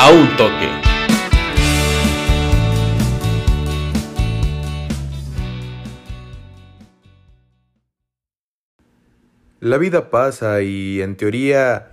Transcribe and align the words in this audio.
a 0.00 0.12
un 0.12 0.28
toque. 0.36 0.68
La 9.58 9.76
vida 9.76 10.10
pasa 10.10 10.62
y 10.62 11.02
en 11.02 11.16
teoría 11.16 11.90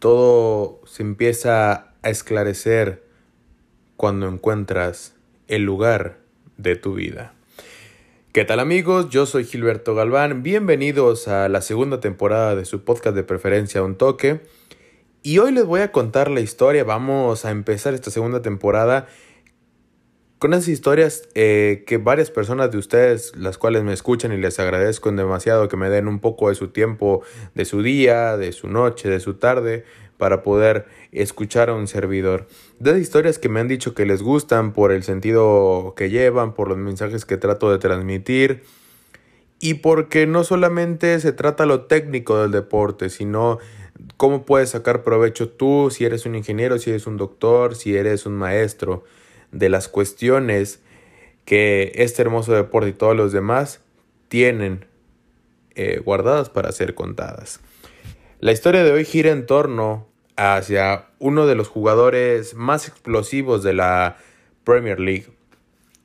todo 0.00 0.82
se 0.84 1.02
empieza 1.02 1.94
a 2.02 2.10
esclarecer 2.10 3.06
cuando 3.96 4.28
encuentras 4.28 5.14
el 5.48 5.62
lugar 5.62 6.18
de 6.58 6.76
tu 6.76 6.92
vida. 6.92 7.32
¿Qué 8.32 8.44
tal 8.44 8.60
amigos? 8.60 9.08
Yo 9.08 9.24
soy 9.24 9.44
Gilberto 9.44 9.94
Galván. 9.94 10.42
Bienvenidos 10.42 11.26
a 11.26 11.48
la 11.48 11.62
segunda 11.62 12.00
temporada 12.00 12.54
de 12.54 12.66
su 12.66 12.84
podcast 12.84 13.16
de 13.16 13.22
preferencia 13.22 13.82
Un 13.82 13.96
Toque. 13.96 14.42
Y 15.22 15.36
hoy 15.38 15.52
les 15.52 15.66
voy 15.66 15.80
a 15.80 15.92
contar 15.92 16.30
la 16.30 16.40
historia. 16.40 16.82
Vamos 16.82 17.44
a 17.44 17.50
empezar 17.50 17.92
esta 17.92 18.10
segunda 18.10 18.40
temporada 18.40 19.06
con 20.38 20.54
esas 20.54 20.68
historias 20.68 21.28
eh, 21.34 21.84
que 21.86 21.98
varias 21.98 22.30
personas 22.30 22.70
de 22.70 22.78
ustedes, 22.78 23.36
las 23.36 23.58
cuales 23.58 23.82
me 23.84 23.92
escuchan 23.92 24.32
y 24.32 24.38
les 24.38 24.58
agradezco 24.58 25.12
demasiado 25.12 25.68
que 25.68 25.76
me 25.76 25.90
den 25.90 26.08
un 26.08 26.20
poco 26.20 26.48
de 26.48 26.54
su 26.54 26.68
tiempo, 26.68 27.20
de 27.54 27.66
su 27.66 27.82
día, 27.82 28.38
de 28.38 28.52
su 28.52 28.68
noche, 28.68 29.10
de 29.10 29.20
su 29.20 29.34
tarde, 29.34 29.84
para 30.16 30.42
poder 30.42 30.86
escuchar 31.12 31.68
a 31.68 31.74
un 31.74 31.86
servidor. 31.86 32.46
De 32.78 32.98
historias 32.98 33.38
que 33.38 33.50
me 33.50 33.60
han 33.60 33.68
dicho 33.68 33.92
que 33.92 34.06
les 34.06 34.22
gustan 34.22 34.72
por 34.72 34.90
el 34.90 35.02
sentido 35.02 35.92
que 35.98 36.08
llevan, 36.08 36.54
por 36.54 36.68
los 36.68 36.78
mensajes 36.78 37.26
que 37.26 37.36
trato 37.36 37.70
de 37.70 37.76
transmitir 37.76 38.62
y 39.60 39.74
porque 39.74 40.26
no 40.26 40.44
solamente 40.44 41.20
se 41.20 41.32
trata 41.32 41.66
lo 41.66 41.82
técnico 41.82 42.40
del 42.40 42.50
deporte, 42.50 43.10
sino 43.10 43.58
cómo 44.16 44.44
puedes 44.44 44.70
sacar 44.70 45.02
provecho 45.02 45.48
tú, 45.48 45.90
si 45.90 46.04
eres 46.04 46.26
un 46.26 46.34
ingeniero, 46.34 46.78
si 46.78 46.90
eres 46.90 47.06
un 47.06 47.16
doctor, 47.16 47.74
si 47.74 47.96
eres 47.96 48.26
un 48.26 48.34
maestro, 48.34 49.04
de 49.52 49.68
las 49.68 49.88
cuestiones 49.88 50.80
que 51.44 51.92
este 51.96 52.22
hermoso 52.22 52.52
deporte 52.52 52.90
y 52.90 52.92
todos 52.92 53.16
los 53.16 53.32
demás 53.32 53.80
tienen 54.28 54.86
eh, 55.74 56.00
guardadas 56.04 56.50
para 56.50 56.72
ser 56.72 56.94
contadas. 56.94 57.60
La 58.38 58.52
historia 58.52 58.84
de 58.84 58.92
hoy 58.92 59.04
gira 59.04 59.30
en 59.30 59.46
torno 59.46 60.06
hacia 60.36 61.08
uno 61.18 61.46
de 61.46 61.54
los 61.54 61.68
jugadores 61.68 62.54
más 62.54 62.88
explosivos 62.88 63.62
de 63.62 63.74
la 63.74 64.16
Premier 64.64 65.00
League, 65.00 65.26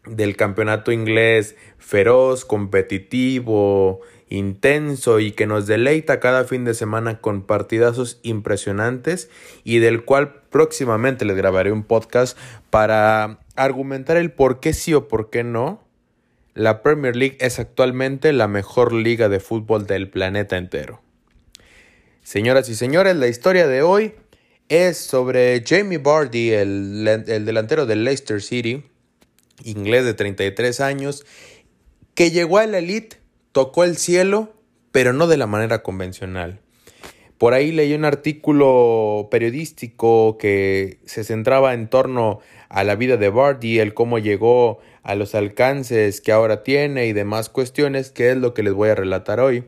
del 0.05 0.35
campeonato 0.35 0.91
inglés 0.91 1.55
feroz, 1.77 2.45
competitivo, 2.45 4.01
intenso 4.29 5.19
y 5.19 5.31
que 5.31 5.45
nos 5.45 5.67
deleita 5.67 6.19
cada 6.19 6.45
fin 6.45 6.65
de 6.65 6.73
semana 6.73 7.21
con 7.21 7.43
partidazos 7.43 8.19
impresionantes 8.23 9.29
y 9.63 9.79
del 9.79 10.03
cual 10.03 10.41
próximamente 10.49 11.25
les 11.25 11.35
grabaré 11.35 11.71
un 11.71 11.83
podcast 11.83 12.37
para 12.69 13.39
argumentar 13.55 14.17
el 14.17 14.31
por 14.31 14.59
qué 14.59 14.73
sí 14.73 14.93
o 14.93 15.07
por 15.07 15.29
qué 15.29 15.43
no. 15.43 15.83
La 16.53 16.81
Premier 16.81 17.15
League 17.15 17.37
es 17.39 17.59
actualmente 17.59 18.31
la 18.33 18.47
mejor 18.47 18.93
liga 18.93 19.29
de 19.29 19.39
fútbol 19.39 19.85
del 19.85 20.09
planeta 20.09 20.57
entero. 20.57 21.01
Señoras 22.23 22.69
y 22.69 22.75
señores, 22.75 23.15
la 23.17 23.27
historia 23.27 23.67
de 23.67 23.83
hoy 23.83 24.15
es 24.69 24.97
sobre 24.97 25.63
Jamie 25.65 25.99
Vardy, 25.99 26.51
el, 26.51 27.07
el, 27.07 27.45
delantero 27.45 27.85
del 27.85 28.03
Leicester 28.03 28.41
City, 28.41 28.83
inglés 29.63 30.05
de 30.05 30.13
33 30.13 30.79
años, 30.79 31.25
que 32.15 32.31
llegó 32.31 32.57
a 32.57 32.65
la 32.65 32.79
elite, 32.79 33.17
tocó 33.55 33.85
el 33.85 33.95
cielo, 33.95 34.53
pero 34.91 35.13
no 35.13 35.27
de 35.27 35.37
la 35.37 35.47
manera 35.47 35.81
convencional. 35.81 36.59
Por 37.37 37.53
ahí 37.53 37.71
leí 37.71 37.93
un 37.93 38.03
artículo 38.03 39.29
periodístico 39.31 40.37
que 40.37 40.99
se 41.05 41.23
centraba 41.23 41.73
en 41.73 41.87
torno 41.87 42.41
a 42.67 42.83
la 42.83 42.97
vida 42.97 43.15
de 43.15 43.29
Vardy, 43.29 43.79
el 43.79 43.93
cómo 43.93 44.19
llegó 44.19 44.79
a 45.03 45.15
los 45.15 45.35
alcances 45.35 46.19
que 46.19 46.33
ahora 46.33 46.63
tiene 46.63 47.05
y 47.05 47.13
demás 47.13 47.47
cuestiones, 47.47 48.11
que 48.11 48.31
es 48.31 48.35
lo 48.35 48.53
que 48.53 48.61
les 48.61 48.73
voy 48.73 48.89
a 48.89 48.95
relatar 48.95 49.39
hoy. 49.39 49.63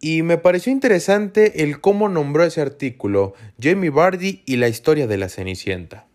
Y 0.00 0.22
me 0.22 0.36
pareció 0.36 0.72
interesante 0.72 1.62
el 1.62 1.80
cómo 1.80 2.08
nombró 2.08 2.42
ese 2.42 2.62
artículo 2.62 3.34
Jamie 3.62 3.90
Vardy 3.90 4.42
y 4.44 4.56
la 4.56 4.66
historia 4.66 5.06
de 5.06 5.18
la 5.18 5.28
Cenicienta. 5.28 6.08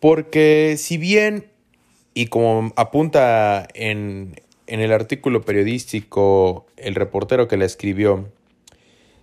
Porque 0.00 0.74
si 0.76 0.98
bien, 0.98 1.46
y 2.12 2.26
como 2.26 2.74
apunta 2.76 3.66
en, 3.72 4.36
en 4.66 4.80
el 4.80 4.92
artículo 4.92 5.42
periodístico 5.42 6.66
el 6.76 6.94
reportero 6.94 7.48
que 7.48 7.56
la 7.56 7.64
escribió, 7.64 8.28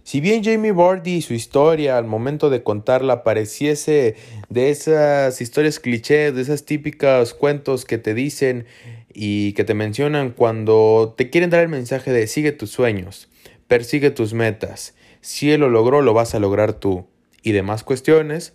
si 0.04 0.20
bien 0.20 0.44
Jamie 0.44 0.72
Vardy 0.72 1.18
y 1.18 1.22
su 1.22 1.34
historia 1.34 1.98
al 1.98 2.06
momento 2.06 2.50
de 2.50 2.64
contarla 2.64 3.24
pareciese 3.24 4.16
de 4.50 4.70
esas 4.72 5.40
historias 5.42 5.80
clichés, 5.80 6.34
de 6.34 6.42
esas 6.42 6.66
típicas 6.66 7.34
cuentos 7.34 7.86
que 7.86 8.00
te 8.00 8.16
dicen 8.16 8.66
y 9.14 9.54
que 9.54 9.64
te 9.64 9.76
mencionan 9.76 10.32
cuando 10.32 11.14
te 11.16 11.30
quieren 11.30 11.52
dar 11.52 11.62
el 11.62 11.70
mensaje 11.70 12.12
de 12.12 12.26
sigue 12.28 12.52
tus 12.52 12.72
sueños, 12.72 13.30
persigue 13.68 14.10
tus 14.10 14.34
metas, 14.34 14.96
si 15.22 15.52
él 15.52 15.62
lo 15.62 15.70
logró, 15.70 16.02
lo 16.02 16.14
vas 16.14 16.34
a 16.34 16.40
lograr 16.40 16.74
tú 16.74 17.06
y 17.44 17.52
demás 17.52 17.84
cuestiones, 17.84 18.54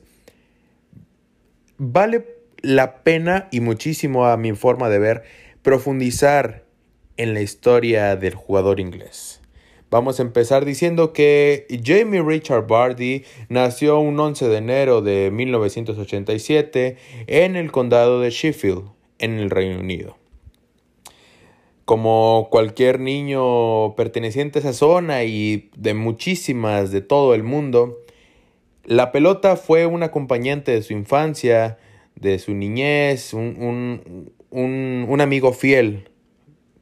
vale 1.78 2.26
la 2.60 3.04
pena 3.04 3.46
y 3.52 3.60
muchísimo 3.60 4.26
a 4.26 4.36
mi 4.36 4.52
forma 4.52 4.88
de 4.88 4.98
ver 4.98 5.22
profundizar 5.62 6.65
en 7.16 7.34
la 7.34 7.40
historia 7.40 8.16
del 8.16 8.34
jugador 8.34 8.80
inglés. 8.80 9.40
Vamos 9.88 10.18
a 10.18 10.22
empezar 10.22 10.64
diciendo 10.64 11.12
que 11.12 11.66
Jamie 11.84 12.20
Richard 12.20 12.66
Bardi 12.66 13.24
nació 13.48 14.00
un 14.00 14.18
11 14.18 14.48
de 14.48 14.56
enero 14.56 15.00
de 15.00 15.30
1987 15.30 16.96
en 17.28 17.54
el 17.54 17.70
condado 17.70 18.20
de 18.20 18.30
Sheffield, 18.30 18.90
en 19.18 19.38
el 19.38 19.48
Reino 19.48 19.78
Unido. 19.78 20.16
Como 21.84 22.48
cualquier 22.50 22.98
niño 22.98 23.94
perteneciente 23.94 24.58
a 24.58 24.62
esa 24.62 24.72
zona 24.72 25.22
y 25.22 25.70
de 25.76 25.94
muchísimas 25.94 26.90
de 26.90 27.00
todo 27.00 27.32
el 27.34 27.44
mundo, 27.44 27.98
la 28.84 29.12
pelota 29.12 29.54
fue 29.54 29.86
un 29.86 30.02
acompañante 30.02 30.72
de 30.72 30.82
su 30.82 30.94
infancia, 30.94 31.78
de 32.16 32.40
su 32.40 32.54
niñez, 32.54 33.34
un, 33.34 34.00
un, 34.50 35.06
un, 35.08 35.20
amigo 35.20 35.52
fiel 35.52 36.08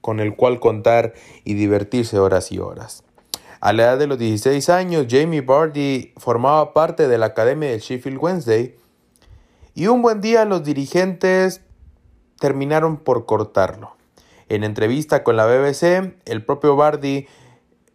con 0.05 0.21
el 0.21 0.37
cual 0.37 0.61
contar 0.61 1.15
y 1.45 1.55
divertirse 1.55 2.19
horas 2.19 2.53
y 2.53 2.59
horas. 2.59 3.05
A 3.61 3.73
la 3.73 3.85
edad 3.85 3.99
de 3.99 4.07
los 4.07 4.19
16 4.19 4.69
años, 4.69 5.07
Jamie 5.09 5.41
Bardi 5.41 6.13
formaba 6.19 6.75
parte 6.75 7.09
de 7.09 7.17
la 7.17 7.25
academia 7.25 7.71
del 7.71 7.81
Sheffield 7.81 8.19
Wednesday 8.21 8.75
y 9.75 9.87
un 9.87 10.03
buen 10.03 10.21
día 10.21 10.45
los 10.45 10.63
dirigentes 10.63 11.63
terminaron 12.39 12.99
por 12.99 13.25
cortarlo. 13.25 13.97
En 14.51 14.63
entrevista 14.63 15.25
con 15.25 15.39
la 15.39 15.47
BBC, 15.47 16.13
el 16.27 16.45
propio 16.45 16.77
Bardi 16.77 17.27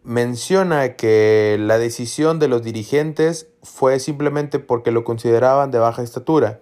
menciona 0.02 0.96
que 0.96 1.58
la 1.60 1.78
decisión 1.78 2.40
de 2.40 2.48
los 2.48 2.64
dirigentes 2.64 3.46
fue 3.62 4.00
simplemente 4.00 4.58
porque 4.58 4.90
lo 4.90 5.04
consideraban 5.04 5.70
de 5.70 5.78
baja 5.78 6.02
estatura 6.02 6.60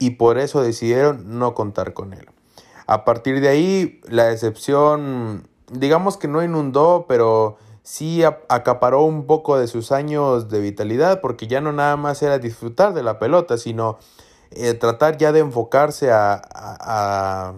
y 0.00 0.10
por 0.16 0.38
eso 0.38 0.60
decidieron 0.60 1.38
no 1.38 1.54
contar 1.54 1.92
con 1.92 2.14
él. 2.14 2.26
A 2.88 3.04
partir 3.04 3.40
de 3.40 3.48
ahí, 3.48 4.00
la 4.08 4.24
decepción, 4.24 5.46
digamos 5.70 6.16
que 6.16 6.26
no 6.26 6.42
inundó, 6.42 7.06
pero 7.06 7.56
sí 7.84 8.24
acaparó 8.24 9.02
un 9.02 9.26
poco 9.26 9.56
de 9.58 9.68
sus 9.68 9.92
años 9.92 10.48
de 10.48 10.58
vitalidad, 10.58 11.20
porque 11.20 11.46
ya 11.46 11.60
no 11.60 11.72
nada 11.72 11.96
más 11.96 12.20
era 12.22 12.40
disfrutar 12.40 12.94
de 12.94 13.04
la 13.04 13.20
pelota, 13.20 13.58
sino 13.58 13.98
eh, 14.50 14.74
tratar 14.74 15.18
ya 15.18 15.30
de 15.30 15.38
enfocarse 15.38 16.10
a, 16.10 16.42
a 16.52 17.54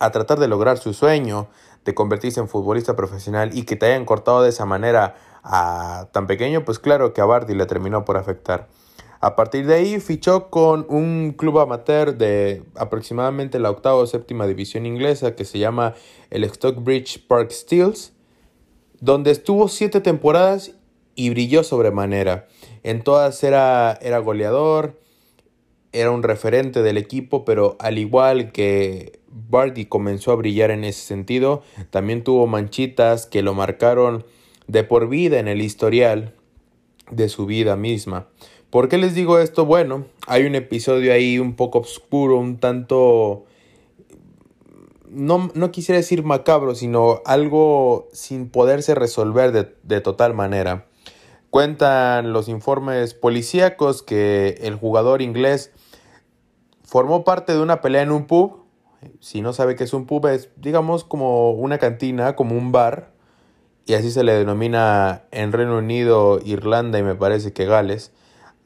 a 0.00 0.10
tratar 0.10 0.40
de 0.40 0.48
lograr 0.48 0.78
su 0.78 0.92
sueño 0.92 1.46
de 1.84 1.94
convertirse 1.94 2.40
en 2.40 2.48
futbolista 2.48 2.96
profesional 2.96 3.56
y 3.56 3.64
que 3.64 3.76
te 3.76 3.86
hayan 3.86 4.04
cortado 4.04 4.42
de 4.42 4.48
esa 4.48 4.64
manera 4.64 5.14
a 5.44 6.08
tan 6.12 6.26
pequeño, 6.26 6.64
pues 6.64 6.78
claro 6.78 7.12
que 7.12 7.20
a 7.20 7.24
Bardi 7.26 7.54
le 7.54 7.66
terminó 7.66 8.04
por 8.04 8.16
afectar. 8.16 8.68
A 9.22 9.36
partir 9.36 9.66
de 9.66 9.74
ahí 9.74 10.00
fichó 10.00 10.48
con 10.48 10.86
un 10.88 11.34
club 11.36 11.58
amateur 11.58 12.16
de 12.16 12.62
aproximadamente 12.74 13.58
la 13.58 13.70
octava 13.70 13.96
o 13.96 14.06
séptima 14.06 14.46
división 14.46 14.86
inglesa 14.86 15.36
que 15.36 15.44
se 15.44 15.58
llama 15.58 15.94
el 16.30 16.42
Stockbridge 16.44 17.26
Park 17.26 17.50
Steels, 17.50 18.14
donde 18.98 19.30
estuvo 19.30 19.68
siete 19.68 20.00
temporadas 20.00 20.72
y 21.14 21.28
brilló 21.28 21.62
sobremanera. 21.64 22.48
En 22.82 23.02
todas 23.02 23.44
era, 23.44 23.98
era 24.00 24.18
goleador, 24.20 24.98
era 25.92 26.10
un 26.10 26.22
referente 26.22 26.82
del 26.82 26.96
equipo, 26.96 27.44
pero 27.44 27.76
al 27.78 27.98
igual 27.98 28.52
que 28.52 29.20
Bardi 29.28 29.84
comenzó 29.84 30.32
a 30.32 30.36
brillar 30.36 30.70
en 30.70 30.82
ese 30.82 31.02
sentido, 31.02 31.62
también 31.90 32.24
tuvo 32.24 32.46
manchitas 32.46 33.26
que 33.26 33.42
lo 33.42 33.52
marcaron 33.52 34.24
de 34.66 34.82
por 34.82 35.10
vida 35.10 35.40
en 35.40 35.48
el 35.48 35.60
historial 35.60 36.34
de 37.10 37.28
su 37.28 37.44
vida 37.44 37.76
misma. 37.76 38.28
¿Por 38.70 38.88
qué 38.88 38.98
les 38.98 39.14
digo 39.14 39.38
esto? 39.40 39.66
Bueno, 39.66 40.06
hay 40.28 40.46
un 40.46 40.54
episodio 40.54 41.12
ahí 41.12 41.38
un 41.38 41.54
poco 41.56 41.80
oscuro, 41.80 42.36
un 42.36 42.58
tanto... 42.58 43.44
No, 45.08 45.50
no 45.54 45.72
quisiera 45.72 45.96
decir 45.98 46.22
macabro, 46.22 46.76
sino 46.76 47.20
algo 47.24 48.08
sin 48.12 48.48
poderse 48.48 48.94
resolver 48.94 49.50
de, 49.50 49.74
de 49.82 50.00
total 50.00 50.34
manera. 50.34 50.86
Cuentan 51.50 52.32
los 52.32 52.48
informes 52.48 53.12
policíacos 53.14 54.04
que 54.04 54.60
el 54.62 54.76
jugador 54.76 55.20
inglés 55.20 55.72
formó 56.84 57.24
parte 57.24 57.52
de 57.52 57.60
una 57.60 57.80
pelea 57.80 58.02
en 58.02 58.12
un 58.12 58.28
pub. 58.28 58.66
Si 59.18 59.40
no 59.40 59.52
sabe 59.52 59.74
qué 59.74 59.82
es 59.82 59.92
un 59.92 60.06
pub, 60.06 60.26
es 60.28 60.50
digamos 60.56 61.02
como 61.02 61.50
una 61.50 61.78
cantina, 61.78 62.36
como 62.36 62.56
un 62.56 62.70
bar, 62.70 63.10
y 63.84 63.94
así 63.94 64.12
se 64.12 64.22
le 64.22 64.34
denomina 64.34 65.24
en 65.32 65.50
Reino 65.50 65.78
Unido, 65.78 66.38
Irlanda 66.44 67.00
y 67.00 67.02
me 67.02 67.16
parece 67.16 67.52
que 67.52 67.64
Gales, 67.64 68.12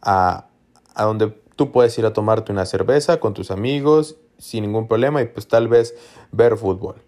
a, 0.04 0.48
a 0.94 1.04
donde 1.04 1.28
tú 1.56 1.72
puedes 1.72 1.96
ir 1.98 2.06
a 2.06 2.12
tomarte 2.12 2.52
una 2.52 2.66
cerveza 2.66 3.18
con 3.20 3.34
tus 3.34 3.50
amigos 3.50 4.16
sin 4.38 4.64
ningún 4.64 4.88
problema 4.88 5.22
y 5.22 5.26
pues 5.26 5.48
tal 5.48 5.68
vez 5.68 5.94
ver 6.32 6.56
fútbol. 6.56 7.02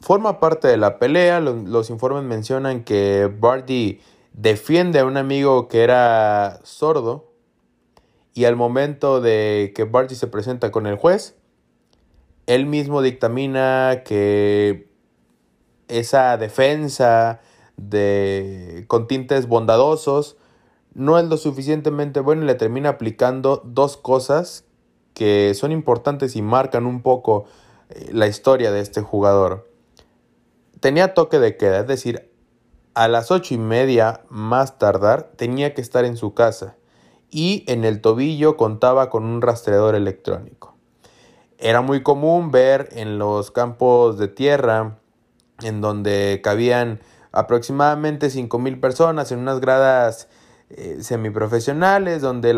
Forma 0.00 0.38
parte 0.38 0.68
de 0.68 0.76
la 0.76 0.98
pelea, 0.98 1.40
los, 1.40 1.88
informes 1.88 2.24
mencionan 2.24 2.84
que 2.84 3.32
Barty 3.38 4.00
defiende 4.34 4.98
a 4.98 5.06
un 5.06 5.16
amigo 5.16 5.68
que 5.68 5.82
era 5.82 6.60
sordo 6.62 7.32
y 8.34 8.44
al 8.44 8.56
momento 8.56 9.20
de 9.20 9.72
que 9.74 9.84
Barty 9.84 10.14
se 10.14 10.26
presenta 10.26 10.70
con 10.70 10.86
el 10.86 10.96
juez, 10.96 11.36
él 12.46 12.66
mismo 12.66 13.00
dictamina 13.00 14.02
que 14.04 14.90
esa 15.88 16.36
defensa 16.36 17.40
de, 17.78 18.84
con 18.88 19.06
tintes 19.06 19.48
bondadosos 19.48 20.36
no 20.94 21.18
es 21.18 21.24
lo 21.26 21.36
suficientemente 21.36 22.20
bueno 22.20 22.42
y 22.42 22.46
le 22.46 22.54
termina 22.54 22.90
aplicando 22.90 23.62
dos 23.64 23.96
cosas 23.96 24.64
que 25.12 25.54
son 25.54 25.72
importantes 25.72 26.36
y 26.36 26.42
marcan 26.42 26.86
un 26.86 27.02
poco 27.02 27.44
eh, 27.90 28.10
la 28.12 28.26
historia 28.26 28.72
de 28.72 28.80
este 28.80 29.00
jugador. 29.00 29.70
Tenía 30.80 31.14
toque 31.14 31.38
de 31.38 31.56
queda, 31.56 31.80
es 31.80 31.86
decir, 31.86 32.30
a 32.94 33.08
las 33.08 33.30
ocho 33.30 33.54
y 33.54 33.58
media 33.58 34.22
más 34.28 34.78
tardar 34.78 35.32
tenía 35.36 35.74
que 35.74 35.80
estar 35.80 36.04
en 36.04 36.16
su 36.16 36.34
casa 36.34 36.76
y 37.30 37.64
en 37.66 37.84
el 37.84 38.00
tobillo 38.00 38.56
contaba 38.56 39.10
con 39.10 39.24
un 39.24 39.42
rastreador 39.42 39.96
electrónico. 39.96 40.76
Era 41.58 41.80
muy 41.80 42.02
común 42.02 42.50
ver 42.50 42.88
en 42.92 43.18
los 43.18 43.50
campos 43.50 44.18
de 44.18 44.28
tierra 44.28 44.98
en 45.62 45.80
donde 45.80 46.40
cabían 46.42 47.00
aproximadamente 47.32 48.28
mil 48.58 48.78
personas 48.78 49.32
en 49.32 49.40
unas 49.40 49.60
gradas 49.60 50.28
eh, 50.76 50.96
semiprofesionales, 51.02 52.20
donde 52.20 52.50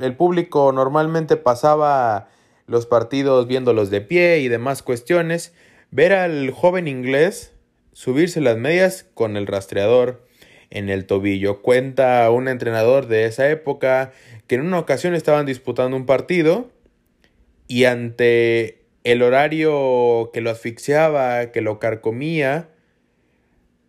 el 0.00 0.16
público 0.16 0.72
normalmente 0.72 1.36
pasaba 1.36 2.28
los 2.66 2.86
partidos 2.86 3.46
viéndolos 3.46 3.90
de 3.90 4.00
pie 4.00 4.40
y 4.40 4.48
demás 4.48 4.82
cuestiones, 4.82 5.54
ver 5.92 6.14
al 6.14 6.50
joven 6.50 6.88
inglés 6.88 7.52
subirse 7.92 8.40
las 8.40 8.56
medias 8.56 9.06
con 9.14 9.36
el 9.36 9.46
rastreador 9.46 10.26
en 10.70 10.88
el 10.88 11.06
tobillo. 11.06 11.62
Cuenta 11.62 12.28
un 12.32 12.48
entrenador 12.48 13.06
de 13.06 13.26
esa 13.26 13.48
época 13.48 14.10
que 14.48 14.56
en 14.56 14.62
una 14.62 14.80
ocasión 14.80 15.14
estaban 15.14 15.46
disputando 15.46 15.96
un 15.96 16.06
partido 16.06 16.72
y 17.68 17.84
ante 17.84 18.84
el 19.04 19.22
horario 19.22 20.30
que 20.32 20.40
lo 20.40 20.50
asfixiaba, 20.50 21.52
que 21.52 21.60
lo 21.60 21.78
carcomía, 21.78 22.70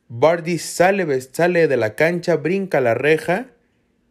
Bardi 0.08 0.60
sale, 0.60 1.20
sale 1.22 1.68
de 1.68 1.78
la 1.78 1.96
cancha, 1.96 2.36
brinca 2.36 2.80
la 2.80 2.94
reja 2.94 3.48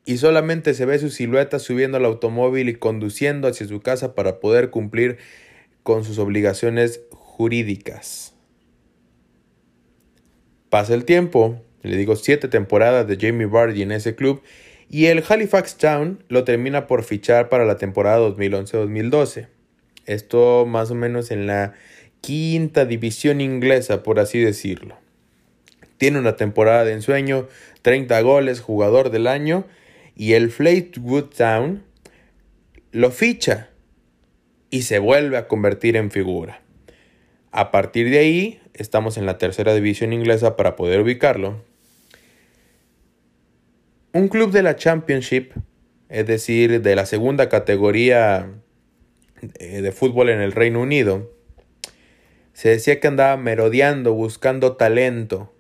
y 0.05 0.19
solamente 0.19 0.75
se 0.75 0.85
ve 0.85 0.99
su 0.99 1.11
silueta 1.11 1.59
subiendo 1.59 1.97
al 1.97 2.05
automóvil 2.05 2.69
y 2.69 2.75
conduciendo 2.75 3.49
hacia 3.49 3.67
su 3.67 3.81
casa 3.81 4.15
para 4.15 4.41
poder 4.41 4.71
cumplir 4.71 5.19
con 5.83 6.05
sus 6.05 6.19
obligaciones 6.19 7.01
jurídicas. 7.11 8.35
Pasa 10.69 10.95
el 10.95 11.05
tiempo, 11.05 11.63
le 11.83 11.97
digo 11.97 12.17
siete 12.17 12.49
temporadas 12.49 13.07
de 13.07 13.17
Jamie 13.17 13.47
Vardy 13.47 13.83
en 13.83 13.93
ese 13.93 14.15
club 14.15 14.43
y 14.91 15.07
el 15.07 15.25
Halifax 15.27 15.77
Town 15.77 16.23
lo 16.29 16.45
termina 16.45 16.87
por 16.87 17.05
fichar 17.05 17.49
para 17.49 17.65
la 17.65 17.77
temporada 17.77 18.19
2011-2012. 18.29 19.49
Esto 20.07 20.67
más 20.67 20.91
o 20.91 20.95
menos 20.95 21.31
en 21.31 21.47
la 21.47 21.75
quinta 22.21 22.85
división 22.85 23.41
inglesa, 23.41 24.03
por 24.03 24.19
así 24.19 24.39
decirlo. 24.39 24.97
Tiene 25.97 26.19
una 26.19 26.37
temporada 26.37 26.85
de 26.85 26.93
ensueño, 26.93 27.49
30 27.83 28.21
goles, 28.23 28.61
jugador 28.61 29.11
del 29.11 29.27
año, 29.27 29.65
y 30.17 30.35
el 30.35 30.51
Fleetwood 30.51 31.31
Town 31.37 31.83
lo 32.93 33.11
ficha 33.11 33.71
y 34.71 34.83
se 34.83 34.99
vuelve 34.99 35.37
a 35.37 35.49
convertir 35.49 35.97
en 35.97 36.11
figura. 36.11 36.61
A 37.51 37.71
partir 37.71 38.11
de 38.11 38.19
ahí, 38.19 38.61
estamos 38.75 39.17
en 39.17 39.27
la 39.27 39.39
tercera 39.39 39.75
división 39.75 40.13
inglesa 40.13 40.57
para 40.57 40.77
poder 40.77 41.01
ubicarlo. 41.01 41.63
Un 44.13 44.29
club 44.29 44.53
de 44.53 44.63
la 44.63 44.77
Championship, 44.77 45.53
es 46.09 46.27
decir, 46.27 46.83
de 46.83 46.97
la 46.97 47.07
segunda 47.07 47.49
categoría 47.49 48.49
eh, 49.59 49.83
de 49.83 49.93
fútbol 49.93 50.31
en 50.31 50.41
el 50.41 50.53
Reino 50.53 50.81
Unido, 50.81 51.33
se 52.53 52.69
decía 52.69 53.01
que 53.01 53.09
andaba 53.09 53.37
merodeando, 53.37 54.15
buscando 54.15 54.77
talento, 54.77 55.53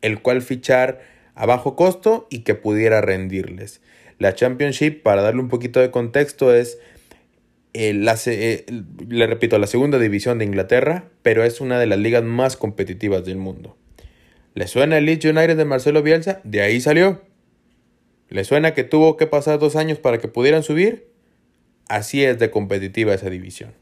el 0.00 0.22
cual 0.22 0.40
fichar 0.40 1.00
a 1.38 1.46
bajo 1.46 1.76
costo 1.76 2.26
y 2.30 2.40
que 2.40 2.56
pudiera 2.56 3.00
rendirles. 3.00 3.80
La 4.18 4.34
Championship, 4.34 5.02
para 5.04 5.22
darle 5.22 5.40
un 5.40 5.48
poquito 5.48 5.78
de 5.78 5.92
contexto, 5.92 6.52
es, 6.52 6.78
eh, 7.74 7.94
la, 7.94 8.18
eh, 8.26 8.66
le 9.08 9.26
repito, 9.28 9.56
la 9.60 9.68
segunda 9.68 10.00
división 10.00 10.38
de 10.38 10.46
Inglaterra, 10.46 11.04
pero 11.22 11.44
es 11.44 11.60
una 11.60 11.78
de 11.78 11.86
las 11.86 12.00
ligas 12.00 12.24
más 12.24 12.56
competitivas 12.56 13.24
del 13.24 13.36
mundo. 13.36 13.76
¿Le 14.54 14.66
suena 14.66 14.98
el 14.98 15.06
Leeds 15.06 15.26
United 15.26 15.56
de 15.56 15.64
Marcelo 15.64 16.02
Bielsa? 16.02 16.40
De 16.42 16.60
ahí 16.60 16.80
salió. 16.80 17.22
¿Le 18.30 18.42
suena 18.42 18.74
que 18.74 18.82
tuvo 18.82 19.16
que 19.16 19.28
pasar 19.28 19.60
dos 19.60 19.76
años 19.76 19.98
para 19.98 20.18
que 20.18 20.26
pudieran 20.26 20.64
subir? 20.64 21.06
Así 21.88 22.24
es 22.24 22.40
de 22.40 22.50
competitiva 22.50 23.14
esa 23.14 23.30
división. 23.30 23.74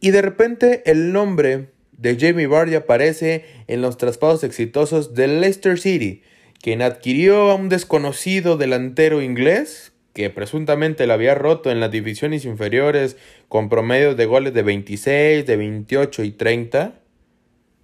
Y 0.00 0.10
de 0.10 0.20
repente 0.20 0.82
el 0.90 1.12
nombre 1.12 1.68
de 2.00 2.16
Jamie 2.18 2.46
Vardy 2.46 2.74
aparece 2.74 3.44
en 3.68 3.82
los 3.82 3.96
traspasos 3.96 4.42
exitosos 4.44 5.14
de 5.14 5.28
Leicester 5.28 5.78
City, 5.78 6.22
quien 6.60 6.82
adquirió 6.82 7.50
a 7.50 7.54
un 7.54 7.68
desconocido 7.68 8.56
delantero 8.56 9.22
inglés 9.22 9.92
que 10.12 10.30
presuntamente 10.30 11.06
le 11.06 11.12
había 11.12 11.34
roto 11.34 11.70
en 11.70 11.78
las 11.78 11.90
divisiones 11.90 12.44
inferiores 12.44 13.16
con 13.48 13.68
promedios 13.68 14.16
de 14.16 14.26
goles 14.26 14.52
de 14.52 14.62
26, 14.62 15.46
de 15.46 15.56
28 15.56 16.24
y 16.24 16.32
30 16.32 16.94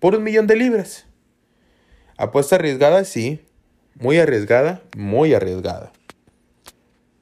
por 0.01 0.17
un 0.17 0.25
millón 0.25 0.47
de 0.47 0.57
libras. 0.57 1.07
Apuesta 2.17 2.57
arriesgada, 2.57 3.05
sí, 3.05 3.41
muy 3.95 4.19
arriesgada, 4.19 4.83
muy 4.97 5.35
arriesgada 5.35 5.93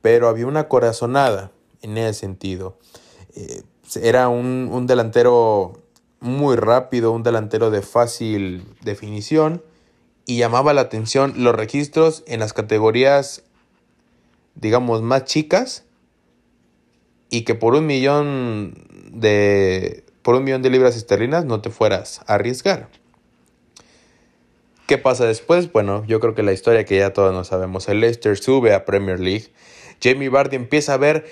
pero 0.04 0.28
había 0.28 0.46
una 0.46 0.68
corazonada 0.68 1.50
en 1.80 1.96
ese 1.96 2.12
sentido. 2.12 2.76
Eh, 3.36 3.62
era 4.02 4.28
un, 4.28 4.68
un, 4.70 4.86
delantero 4.86 5.82
muy 6.24 6.56
rápido, 6.56 7.12
un 7.12 7.22
delantero 7.22 7.70
de 7.70 7.82
fácil 7.82 8.64
definición 8.82 9.62
y 10.26 10.38
llamaba 10.38 10.72
la 10.72 10.80
atención 10.80 11.34
los 11.36 11.54
registros 11.54 12.24
en 12.26 12.40
las 12.40 12.52
categorías, 12.52 13.44
digamos, 14.54 15.02
más 15.02 15.24
chicas 15.24 15.84
y 17.28 17.42
que 17.42 17.54
por 17.54 17.74
un 17.74 17.86
millón 17.86 18.74
de, 19.12 20.04
por 20.22 20.34
un 20.34 20.44
millón 20.44 20.62
de 20.62 20.70
libras 20.70 20.96
esterlinas 20.96 21.44
no 21.44 21.60
te 21.60 21.70
fueras 21.70 22.22
a 22.26 22.34
arriesgar. 22.34 22.88
¿Qué 24.86 24.98
pasa 24.98 25.26
después? 25.26 25.70
Bueno, 25.72 26.04
yo 26.06 26.20
creo 26.20 26.34
que 26.34 26.42
la 26.42 26.52
historia 26.52 26.84
que 26.84 26.98
ya 26.98 27.12
todos 27.12 27.32
nos 27.32 27.48
sabemos. 27.48 27.88
El 27.88 28.00
Leicester 28.00 28.36
sube 28.36 28.74
a 28.74 28.84
Premier 28.84 29.20
League 29.20 29.50
Jamie 30.02 30.28
Vardy 30.28 30.56
empieza 30.56 30.94
a 30.94 30.96
ver 30.96 31.24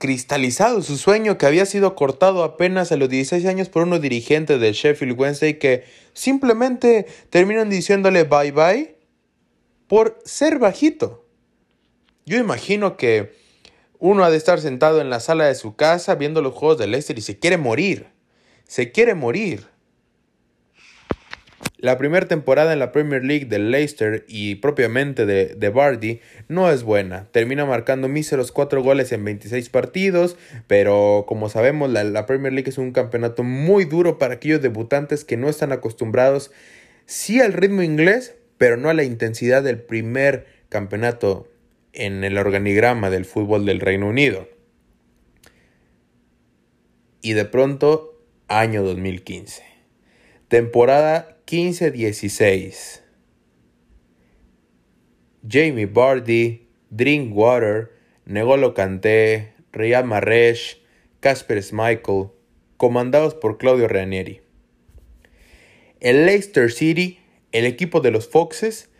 cristalizado 0.00 0.80
su 0.80 0.96
sueño 0.96 1.36
que 1.36 1.44
había 1.44 1.66
sido 1.66 1.94
cortado 1.94 2.42
apenas 2.42 2.90
a 2.90 2.96
los 2.96 3.10
16 3.10 3.44
años 3.44 3.68
por 3.68 3.82
unos 3.82 4.00
dirigentes 4.00 4.58
del 4.58 4.72
Sheffield 4.72 5.20
Wednesday 5.20 5.58
que 5.58 5.84
simplemente 6.14 7.06
terminan 7.28 7.68
diciéndole 7.68 8.24
bye 8.24 8.50
bye 8.50 8.96
por 9.86 10.18
ser 10.24 10.58
bajito. 10.58 11.26
Yo 12.24 12.38
imagino 12.38 12.96
que 12.96 13.36
uno 13.98 14.24
ha 14.24 14.30
de 14.30 14.38
estar 14.38 14.58
sentado 14.60 15.02
en 15.02 15.10
la 15.10 15.20
sala 15.20 15.44
de 15.44 15.54
su 15.54 15.76
casa 15.76 16.14
viendo 16.14 16.40
los 16.40 16.54
juegos 16.54 16.78
del 16.78 16.92
Leicester 16.92 17.18
y 17.18 17.22
se 17.22 17.38
quiere 17.38 17.58
morir. 17.58 18.06
Se 18.66 18.92
quiere 18.92 19.14
morir. 19.14 19.69
La 21.80 21.96
primera 21.96 22.28
temporada 22.28 22.74
en 22.74 22.78
la 22.78 22.92
Premier 22.92 23.24
League 23.24 23.46
de 23.46 23.58
Leicester 23.58 24.26
y 24.28 24.56
propiamente 24.56 25.24
de, 25.24 25.54
de 25.54 25.68
Bardi 25.70 26.20
no 26.46 26.70
es 26.70 26.82
buena. 26.82 27.26
Termina 27.32 27.64
marcando 27.64 28.06
míseros 28.06 28.52
4 28.52 28.82
goles 28.82 29.12
en 29.12 29.24
26 29.24 29.70
partidos, 29.70 30.36
pero 30.66 31.24
como 31.26 31.48
sabemos 31.48 31.88
la, 31.88 32.04
la, 32.04 32.26
Premier 32.26 32.52
League 32.52 32.68
es 32.68 32.76
un 32.76 32.92
campeonato 32.92 33.44
muy 33.44 33.86
duro 33.86 34.18
para 34.18 34.34
aquellos 34.34 34.60
debutantes 34.60 35.24
que 35.24 35.38
no 35.38 35.48
están 35.48 35.72
acostumbrados 35.72 36.50
sí 37.06 37.40
al 37.40 37.54
ritmo 37.54 37.82
inglés, 37.82 38.34
pero 38.58 38.76
no 38.76 38.90
a 38.90 38.94
la 38.94 39.04
intensidad 39.04 39.62
del 39.62 39.80
primer 39.80 40.46
campeonato 40.68 41.48
en 41.94 42.24
el 42.24 42.36
organigrama 42.36 43.08
del 43.08 43.24
fútbol 43.24 43.64
del 43.64 43.80
Reino 43.80 44.06
Unido. 44.06 44.46
Y 47.22 47.32
de 47.32 47.46
pronto, 47.46 48.20
año 48.48 48.82
2015. 48.82 49.69
Temporada 50.50 51.36
15-16. 51.46 53.02
Jamie 55.48 55.86
Vardy, 55.86 56.66
Drinkwater, 56.90 57.92
Negolo 58.26 58.74
Kanté, 58.74 59.52
Riyad 59.72 60.04
Mahrez, 60.06 60.78
Casper 61.20 61.62
Schmeichel, 61.62 62.30
comandados 62.76 63.36
por 63.36 63.58
Claudio 63.58 63.86
Ranieri. 63.86 64.40
El 66.00 66.26
Leicester 66.26 66.72
City, 66.72 67.20
el 67.52 67.64
equipo 67.64 68.00
de 68.00 68.10
los 68.10 68.26
Foxes, 68.28 68.90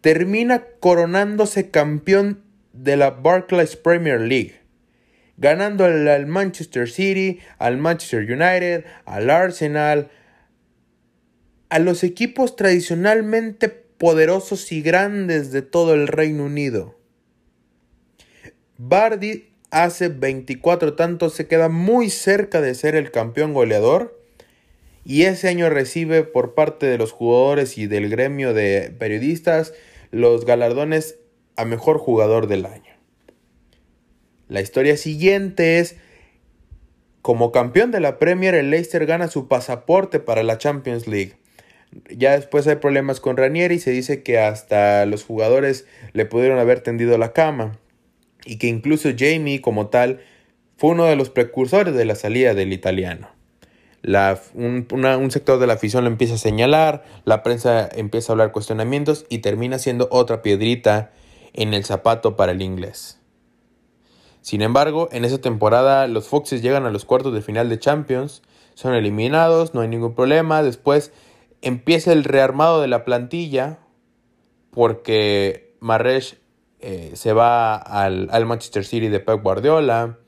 termina 0.00 0.64
coronándose 0.80 1.70
campeón 1.70 2.42
de 2.72 2.96
la 2.96 3.10
Barclays 3.12 3.76
Premier 3.76 4.20
League, 4.22 4.56
ganando 5.36 5.84
al, 5.84 6.26
Manchester 6.26 6.88
City, 6.88 7.38
al 7.58 7.76
Manchester 7.76 8.22
United, 8.22 8.84
al 9.04 9.30
Arsenal, 9.30 10.10
a 11.70 11.78
los 11.78 12.04
equipos 12.04 12.56
tradicionalmente 12.56 13.68
poderosos 13.68 14.72
y 14.72 14.82
grandes 14.82 15.52
de 15.52 15.62
todo 15.62 15.94
el 15.94 16.08
Reino 16.08 16.44
Unido. 16.44 16.96
Bardi 18.76 19.48
hace 19.70 20.08
24 20.08 20.94
tantos, 20.94 21.34
se 21.34 21.46
queda 21.46 21.68
muy 21.68 22.10
cerca 22.10 22.60
de 22.60 22.74
ser 22.74 22.94
el 22.94 23.10
campeón 23.10 23.52
goleador 23.52 24.22
y 25.04 25.22
ese 25.24 25.48
año 25.48 25.68
recibe 25.68 26.22
por 26.22 26.54
parte 26.54 26.86
de 26.86 26.98
los 26.98 27.12
jugadores 27.12 27.76
y 27.78 27.86
del 27.86 28.08
gremio 28.08 28.54
de 28.54 28.94
periodistas 28.98 29.74
los 30.10 30.44
galardones 30.44 31.18
a 31.56 31.64
mejor 31.64 31.98
jugador 31.98 32.46
del 32.46 32.66
año. 32.66 32.92
La 34.48 34.60
historia 34.60 34.96
siguiente 34.96 35.78
es 35.78 35.96
como 37.20 37.52
campeón 37.52 37.90
de 37.90 38.00
la 38.00 38.18
Premier 38.18 38.54
el 38.54 38.70
Leicester 38.70 39.04
gana 39.04 39.28
su 39.28 39.48
pasaporte 39.48 40.20
para 40.20 40.42
la 40.42 40.56
Champions 40.56 41.06
League. 41.06 41.36
Ya 42.10 42.32
después 42.32 42.66
hay 42.66 42.76
problemas 42.76 43.20
con 43.20 43.36
Ranieri 43.36 43.76
y 43.76 43.80
se 43.80 43.90
dice 43.90 44.22
que 44.22 44.38
hasta 44.38 45.06
los 45.06 45.24
jugadores 45.24 45.86
le 46.12 46.26
pudieron 46.26 46.58
haber 46.58 46.80
tendido 46.80 47.16
la 47.16 47.32
cama 47.32 47.78
y 48.44 48.56
que 48.58 48.66
incluso 48.66 49.10
Jamie 49.16 49.60
como 49.60 49.88
tal 49.88 50.20
fue 50.76 50.90
uno 50.90 51.04
de 51.04 51.16
los 51.16 51.30
precursores 51.30 51.94
de 51.94 52.04
la 52.04 52.14
salida 52.14 52.54
del 52.54 52.72
italiano. 52.72 53.28
un, 54.54 55.30
sector 55.30 55.58
de 55.58 55.66
la 55.66 55.74
afición 55.74 56.04
lo 56.04 56.10
empieza 56.10 56.34
a 56.34 56.38
señalar, 56.38 57.04
la 57.24 57.42
prensa 57.42 57.88
empieza 57.92 58.32
a 58.32 58.34
hablar 58.34 58.52
cuestionamientos 58.52 59.26
y 59.28 59.38
termina 59.38 59.78
siendo 59.78 60.08
otra 60.10 60.40
piedrita 60.40 61.10
en 61.52 61.74
el 61.74 61.84
zapato 61.84 62.36
para 62.36 62.52
el 62.52 62.62
inglés. 62.62 63.18
Sin 64.40 64.62
embargo, 64.62 65.08
en 65.10 65.24
esa 65.24 65.38
temporada 65.38 66.06
los 66.06 66.28
Foxes 66.28 66.62
llegan 66.62 66.86
a 66.86 66.90
los 66.90 67.04
cuartos 67.04 67.34
de 67.34 67.42
final 67.42 67.68
de 67.68 67.78
Champions, 67.78 68.42
son 68.74 68.94
eliminados, 68.94 69.74
no 69.74 69.80
hay 69.80 69.88
ningún 69.88 70.14
problema, 70.14 70.62
después 70.62 71.12
empieza 71.62 72.12
el 72.12 72.24
rearmado 72.24 72.80
de 72.80 72.88
la 72.88 73.04
plantilla 73.04 73.78
porque 74.70 75.76
Marresh 75.80 76.38
eh, 76.80 77.12
se 77.14 77.32
va 77.32 77.76
al, 77.76 78.46
Manchester 78.46 78.84
City 78.84 79.08
de 79.08 79.20
Pep 79.20 79.42
Guardiola, 79.42 80.18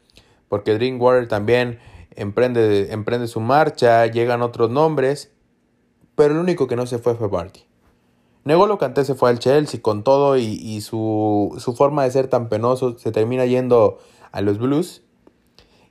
porque 0.48 0.74
Drinkwater 0.74 1.28
también 1.28 1.78
emprende, 2.16 2.92
emprende 2.92 3.28
su 3.28 3.40
marcha, 3.40 4.06
llegan 4.06 4.42
otros 4.42 4.70
nombres, 4.70 5.32
pero 6.16 6.34
el 6.34 6.40
único 6.40 6.66
que 6.66 6.76
no 6.76 6.86
se 6.86 6.98
fue 6.98 7.14
fue 7.14 7.28
Barty. 7.28 7.70
Negolo 8.44 8.78
Kanté 8.78 9.04
se 9.04 9.14
fue 9.14 9.30
al 9.30 9.38
Chelsea 9.38 9.80
con 9.80 10.02
todo 10.02 10.36
y, 10.38 10.80
su, 10.80 11.54
su, 11.58 11.74
forma 11.74 12.04
de 12.04 12.10
ser 12.10 12.28
tan 12.28 12.48
penoso 12.48 12.98
se 12.98 13.12
termina 13.12 13.44
yendo 13.44 13.98
a 14.32 14.40
los 14.40 14.58
Blues. 14.58 15.02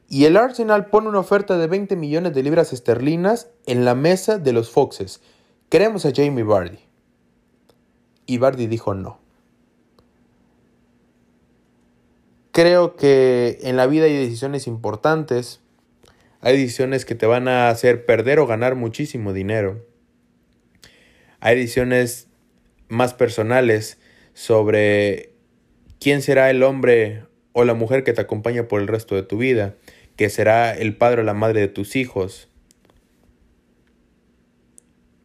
Y 0.10 0.26
el 0.26 0.38
Arsenal 0.38 0.88
pone 0.88 1.08
una 1.08 1.20
oferta 1.20 1.58
de 1.58 1.68
20 1.68 1.96
millones 1.96 2.34
de 2.34 2.42
libras 2.42 2.74
esterlinas 2.74 3.52
en 3.68 3.86
la 3.86 3.94
mesa 3.94 4.40
de 4.40 4.54
los 4.54 4.72
Foxes. 4.72 5.22
Queremos 5.70 6.04
a 6.06 6.12
Jamie 6.14 6.44
Vardy. 6.44 6.80
Y 8.26 8.40
Vardy 8.40 8.66
dijo 8.66 8.96
no. 8.96 9.20
Creo 12.52 12.96
que 12.96 13.60
en 13.62 13.78
la 13.78 13.86
vida 13.86 14.06
hay 14.06 14.18
decisiones 14.18 14.66
importantes. 14.66 15.62
Hay 16.42 16.58
decisiones 16.58 17.06
que 17.06 17.14
te 17.14 17.28
van 17.28 17.48
a 17.48 17.70
hacer 17.70 18.06
perder 18.06 18.40
o 18.40 18.48
ganar 18.48 18.74
muchísimo 18.74 19.32
dinero. 19.32 19.86
Hay 21.40 21.56
decisiones 21.56 22.28
más 22.88 23.14
personales 23.14 24.00
sobre 24.34 25.34
quién 26.00 26.24
será 26.24 26.50
el 26.50 26.64
hombre 26.64 27.26
o 27.52 27.64
la 27.64 27.74
mujer 27.74 28.04
que 28.04 28.14
te 28.14 28.22
acompaña 28.22 28.68
por 28.68 28.82
el 28.82 28.88
resto 28.88 29.16
de 29.16 29.24
tu 29.24 29.38
vida, 29.38 29.76
que 30.20 30.30
será 30.30 30.76
el 30.76 30.98
padre 30.98 31.22
o 31.22 31.24
la 31.24 31.34
madre 31.34 31.62
de 31.62 31.70
tus 31.70 31.96
hijos. 31.96 32.50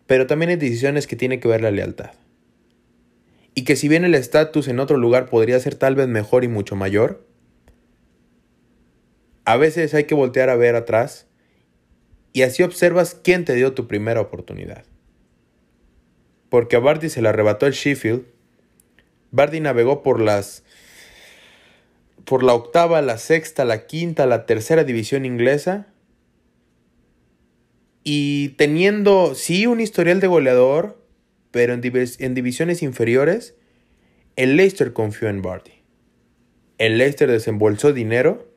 Pero 0.06 0.28
también 0.28 0.50
hay 0.50 0.56
decisiones 0.56 1.08
que 1.08 1.16
tienen 1.16 1.40
que 1.40 1.48
ver 1.48 1.60
la 1.60 1.72
lealtad. 1.72 2.12
Y 3.54 3.64
que 3.64 3.74
si 3.74 3.88
bien 3.88 4.04
el 4.04 4.14
estatus 4.14 4.68
en 4.68 4.78
otro 4.78 4.96
lugar 4.96 5.26
podría 5.26 5.58
ser 5.58 5.74
tal 5.74 5.96
vez 5.96 6.06
mejor 6.06 6.44
y 6.44 6.48
mucho 6.48 6.76
mayor, 6.76 7.26
a 9.44 9.56
veces 9.56 9.94
hay 9.94 10.04
que 10.04 10.14
voltear 10.14 10.48
a 10.48 10.56
ver 10.56 10.76
atrás 10.76 11.26
y 12.32 12.42
así 12.42 12.62
observas 12.62 13.14
quién 13.14 13.44
te 13.44 13.54
dio 13.54 13.74
tu 13.74 13.86
primera 13.88 14.20
oportunidad 14.20 14.84
porque 16.54 16.76
a 16.76 16.78
Bardi 16.78 17.08
se 17.08 17.20
le 17.20 17.28
arrebató 17.28 17.66
el 17.66 17.72
Sheffield. 17.72 18.26
Bardi 19.32 19.58
navegó 19.58 20.04
por 20.04 20.20
las 20.20 20.62
por 22.24 22.42
la 22.42 22.54
octava, 22.54 23.02
la 23.02 23.18
sexta, 23.18 23.64
la 23.64 23.86
quinta, 23.86 24.26
la 24.26 24.46
tercera 24.46 24.84
división 24.84 25.24
inglesa. 25.24 25.86
Y 28.02 28.50
teniendo, 28.50 29.34
sí, 29.34 29.66
un 29.66 29.80
historial 29.80 30.20
de 30.20 30.26
goleador, 30.26 31.02
pero 31.50 31.74
en, 31.74 31.82
en 31.84 32.34
divisiones 32.34 32.82
inferiores, 32.82 33.54
el 34.36 34.56
Leicester 34.56 34.92
confió 34.92 35.28
en 35.28 35.42
Bardi. 35.42 35.72
El 36.78 36.98
Leicester 36.98 37.30
desembolsó 37.30 37.92
dinero 37.92 38.52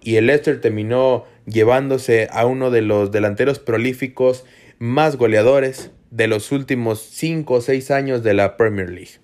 y 0.00 0.16
el 0.16 0.26
Leicester 0.26 0.60
terminó 0.60 1.24
llevándose 1.46 2.28
a 2.32 2.46
uno 2.46 2.70
de 2.70 2.82
los 2.82 3.12
delanteros 3.12 3.58
prolíficos 3.58 4.44
más 4.78 5.16
goleadores 5.16 5.90
de 6.10 6.26
los 6.26 6.52
últimos 6.52 7.00
5 7.00 7.54
o 7.54 7.60
6 7.60 7.90
años 7.90 8.22
de 8.22 8.34
la 8.34 8.56
Premier 8.56 8.90
League. 8.90 9.21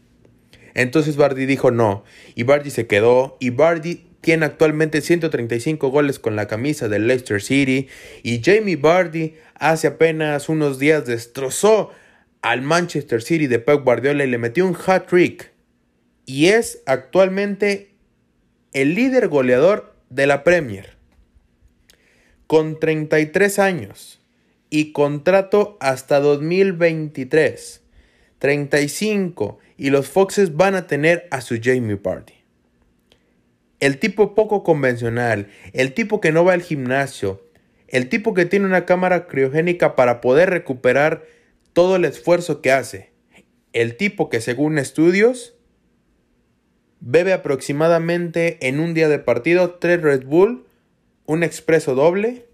Entonces 0.78 1.16
Bardi 1.16 1.44
dijo 1.44 1.72
no, 1.72 2.04
y 2.36 2.44
Bardi 2.44 2.70
se 2.70 2.86
quedó, 2.86 3.36
y 3.40 3.50
Bardi 3.50 4.06
tiene 4.20 4.46
actualmente 4.46 5.00
135 5.00 5.88
goles 5.88 6.20
con 6.20 6.36
la 6.36 6.46
camisa 6.46 6.86
del 6.86 7.08
Leicester 7.08 7.42
City, 7.42 7.88
y 8.22 8.40
Jamie 8.44 8.76
Bardi 8.76 9.34
hace 9.54 9.88
apenas 9.88 10.48
unos 10.48 10.78
días 10.78 11.04
destrozó 11.04 11.90
al 12.42 12.62
Manchester 12.62 13.22
City 13.22 13.48
de 13.48 13.58
Pep 13.58 13.82
Guardiola 13.82 14.22
y 14.22 14.30
le 14.30 14.38
metió 14.38 14.64
un 14.68 14.76
hat-trick, 14.76 15.50
y 16.26 16.46
es 16.46 16.80
actualmente 16.86 17.96
el 18.72 18.94
líder 18.94 19.26
goleador 19.26 19.96
de 20.10 20.28
la 20.28 20.44
Premier, 20.44 20.96
con 22.46 22.78
33 22.78 23.58
años 23.58 24.20
y 24.70 24.92
contrato 24.92 25.76
hasta 25.80 26.20
2023. 26.20 27.82
35 28.38 29.58
y 29.76 29.90
los 29.90 30.08
Foxes 30.08 30.56
van 30.56 30.74
a 30.74 30.86
tener 30.86 31.26
a 31.30 31.40
su 31.40 31.58
Jamie 31.62 31.96
Party. 31.96 32.34
El 33.80 33.98
tipo 33.98 34.34
poco 34.34 34.64
convencional, 34.64 35.48
el 35.72 35.94
tipo 35.94 36.20
que 36.20 36.32
no 36.32 36.44
va 36.44 36.52
al 36.52 36.62
gimnasio, 36.62 37.44
el 37.86 38.08
tipo 38.08 38.34
que 38.34 38.44
tiene 38.44 38.66
una 38.66 38.84
cámara 38.84 39.26
criogénica 39.26 39.96
para 39.96 40.20
poder 40.20 40.50
recuperar 40.50 41.24
todo 41.72 41.96
el 41.96 42.04
esfuerzo 42.04 42.60
que 42.60 42.72
hace, 42.72 43.12
el 43.72 43.96
tipo 43.96 44.28
que 44.28 44.40
según 44.40 44.78
estudios 44.78 45.54
bebe 47.00 47.32
aproximadamente 47.32 48.58
en 48.66 48.80
un 48.80 48.94
día 48.94 49.08
de 49.08 49.20
partido 49.20 49.74
3 49.74 50.02
Red 50.02 50.24
Bull, 50.24 50.66
un 51.26 51.42
expreso 51.42 51.94
doble 51.94 52.46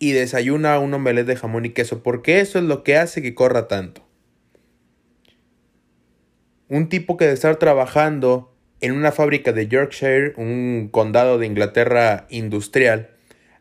y 0.00 0.12
desayuna 0.12 0.78
un 0.78 0.92
omelette 0.94 1.26
de 1.26 1.36
jamón 1.36 1.66
y 1.66 1.70
queso, 1.70 2.02
porque 2.02 2.40
eso 2.40 2.58
es 2.58 2.64
lo 2.64 2.82
que 2.82 2.96
hace 2.96 3.22
que 3.22 3.34
corra 3.34 3.68
tanto. 3.68 4.03
Un 6.68 6.88
tipo 6.88 7.16
que 7.16 7.26
de 7.26 7.32
estar 7.32 7.56
trabajando 7.56 8.54
en 8.80 8.92
una 8.92 9.12
fábrica 9.12 9.52
de 9.52 9.68
Yorkshire, 9.68 10.34
un 10.36 10.88
condado 10.90 11.38
de 11.38 11.46
Inglaterra 11.46 12.26
industrial, 12.30 13.10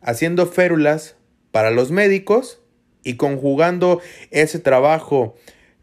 haciendo 0.01 0.45
férulas 0.47 1.15
para 1.51 1.71
los 1.71 1.91
médicos 1.91 2.61
y 3.03 3.15
conjugando 3.15 4.01
ese 4.31 4.59
trabajo 4.59 5.35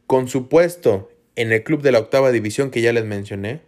con 0.06 0.28
su 0.28 0.48
puesto 0.48 1.10
en 1.36 1.52
el 1.52 1.62
club 1.62 1.82
de 1.82 1.92
la 1.92 2.00
octava 2.00 2.32
división 2.32 2.70
que 2.70 2.82
ya 2.82 2.92
les 2.92 3.04
mencioné, 3.04 3.62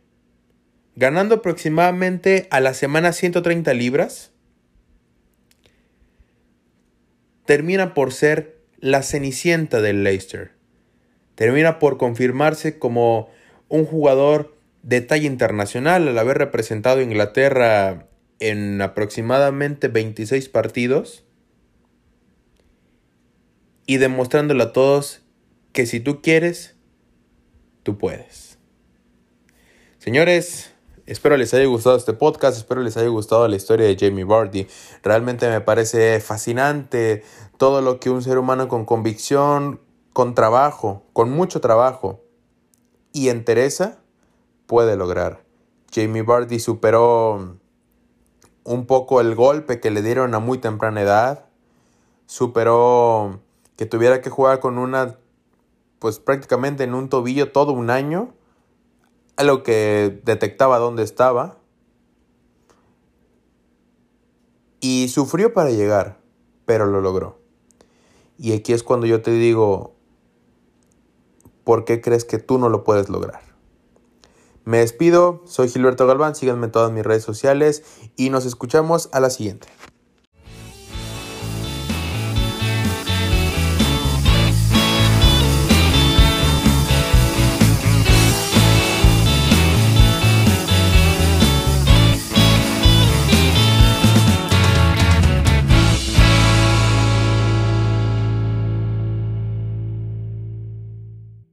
ganando 0.97 1.37
aproximadamente 1.37 2.49
a 2.51 2.61
la 2.61 2.75
semana 2.75 3.13
130 3.13 3.73
libras, 3.75 4.33
termina 7.45 7.95
por 7.95 8.13
ser 8.13 8.59
la 8.79 9.03
cenicienta 9.03 9.81
del 9.81 10.05
Leicester. 10.05 10.53
Termina 11.35 11.79
por 11.79 11.97
confirmarse 11.97 12.79
como 12.79 13.31
un 13.73 13.87
jugador 13.87 14.55
de 14.83 15.01
talla 15.01 15.27
internacional 15.27 16.07
al 16.07 16.19
haber 16.19 16.37
representado 16.37 17.01
a 17.01 17.03
Inglaterra 17.03 18.07
en 18.39 18.83
aproximadamente 18.83 19.89
26 19.89 20.51
partidos 20.51 21.25
y 23.87 23.97
demostrándole 23.97 24.63
a 24.63 24.73
todos 24.75 25.23
que 25.73 25.87
si 25.87 26.01
tú 26.01 26.21
quieres, 26.21 26.77
tú 27.83 27.97
puedes. 27.97 28.59
Señores, 29.97 30.75
espero 31.07 31.39
les 31.39 31.55
haya 31.55 31.65
gustado 31.65 31.97
este 31.97 32.13
podcast, 32.13 32.59
espero 32.59 32.83
les 32.83 32.99
haya 32.99 33.09
gustado 33.09 33.49
la 33.49 33.57
historia 33.57 33.87
de 33.87 33.97
Jamie 33.99 34.25
Vardy. 34.25 34.67
Realmente 35.03 35.49
me 35.49 35.63
parece 35.63 36.21
fascinante 36.21 37.23
todo 37.57 37.81
lo 37.81 38.01
que 38.01 38.11
un 38.11 38.21
ser 38.21 38.37
humano 38.37 38.69
con 38.69 38.85
convicción, 38.85 39.81
con 40.13 40.35
trabajo, 40.35 41.07
con 41.15 41.31
mucho 41.31 41.63
trabajo 41.63 42.23
y 43.13 43.29
entereza 43.29 43.99
puede 44.67 44.97
lograr. 44.97 45.45
Jamie 45.93 46.23
Vardy 46.23 46.59
superó 46.59 47.59
un 48.65 48.87
poco 48.87 49.21
el 49.21 49.35
golpe 49.35 49.81
que 49.81 49.91
le 49.91 50.03
dieron 50.03 50.35
a 50.35 50.39
muy 50.39 50.59
temprana 50.59 51.03
edad, 51.03 51.47
superó 52.27 53.41
que 53.77 53.87
tuviera 53.87 54.21
que 54.21 54.31
jugar 54.31 54.61
con 54.61 54.79
una, 54.79 55.19
pues 55.99 56.19
prácticamente 56.19 56.85
en 56.85 56.95
un 56.95 57.09
tobillo 57.09 57.53
todo 57.53 57.73
un 57.73 57.91
año, 57.91 58.33
a 59.37 59.45
lo 59.45 59.63
que 59.63 60.21
detectaba 60.25 60.79
dónde 60.79 61.03
estaba, 61.03 61.59
y 64.81 65.09
sufrió 65.09 65.53
para 65.53 65.71
llegar, 65.71 66.19
pero 66.65 66.87
lo 66.87 67.01
logró. 67.01 67.39
Y 68.39 68.53
aquí 68.53 68.73
es 68.73 68.83
cuando 68.83 69.07
yo 69.07 69.23
te 69.23 69.31
digo, 69.31 69.92
¿por 71.65 71.85
qué 71.85 72.01
crees 72.01 72.25
que 72.25 72.39
tú 72.39 72.59
no 72.59 72.69
lo 72.69 72.85
puedes 72.85 73.09
lograr? 73.09 73.41
Me 74.65 74.79
despido, 74.79 75.43
soy 75.45 75.69
Gilberto 75.69 76.07
Galván, 76.07 76.35
síganme 76.35 76.67
en 76.67 76.73
todas 76.73 76.93
mis 76.93 77.05
redes 77.05 77.25
sociales 77.25 77.83
y 78.17 78.31
nos 78.31 78.47
escuchamos 78.47 79.09
a 79.13 79.19
la 79.19 79.31
siguiente. 79.31 79.69